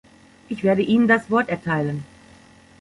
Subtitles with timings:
[0.49, 2.03] Ich werde Ihnen das Wort erteilen.